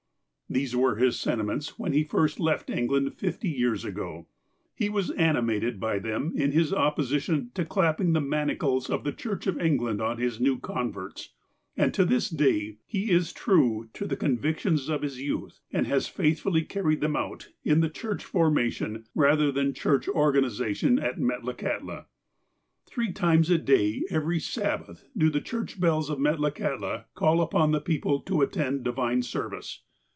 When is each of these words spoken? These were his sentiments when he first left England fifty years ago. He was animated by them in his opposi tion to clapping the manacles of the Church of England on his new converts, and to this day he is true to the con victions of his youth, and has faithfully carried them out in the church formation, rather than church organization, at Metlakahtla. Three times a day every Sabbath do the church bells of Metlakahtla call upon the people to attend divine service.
These 0.53 0.75
were 0.75 0.97
his 0.97 1.17
sentiments 1.17 1.79
when 1.79 1.93
he 1.93 2.03
first 2.03 2.37
left 2.37 2.69
England 2.69 3.13
fifty 3.13 3.47
years 3.47 3.85
ago. 3.85 4.27
He 4.75 4.89
was 4.89 5.09
animated 5.11 5.79
by 5.79 5.97
them 5.99 6.33
in 6.35 6.51
his 6.51 6.73
opposi 6.73 7.21
tion 7.21 7.51
to 7.53 7.63
clapping 7.63 8.11
the 8.11 8.19
manacles 8.19 8.89
of 8.89 9.05
the 9.05 9.13
Church 9.13 9.47
of 9.47 9.57
England 9.61 10.01
on 10.01 10.17
his 10.17 10.41
new 10.41 10.59
converts, 10.59 11.33
and 11.77 11.93
to 11.93 12.03
this 12.03 12.29
day 12.29 12.79
he 12.85 13.11
is 13.11 13.31
true 13.31 13.87
to 13.93 14.05
the 14.05 14.17
con 14.17 14.37
victions 14.37 14.89
of 14.89 15.03
his 15.03 15.21
youth, 15.21 15.61
and 15.71 15.87
has 15.87 16.09
faithfully 16.09 16.63
carried 16.63 16.99
them 16.99 17.15
out 17.15 17.47
in 17.63 17.79
the 17.79 17.87
church 17.89 18.21
formation, 18.25 19.05
rather 19.15 19.53
than 19.53 19.73
church 19.73 20.09
organization, 20.09 20.99
at 20.99 21.17
Metlakahtla. 21.17 22.07
Three 22.85 23.13
times 23.13 23.49
a 23.49 23.57
day 23.57 24.03
every 24.09 24.41
Sabbath 24.41 25.07
do 25.15 25.29
the 25.29 25.39
church 25.39 25.79
bells 25.79 26.09
of 26.09 26.19
Metlakahtla 26.19 27.05
call 27.15 27.39
upon 27.41 27.71
the 27.71 27.79
people 27.79 28.19
to 28.23 28.41
attend 28.41 28.83
divine 28.83 29.21
service. 29.21 29.83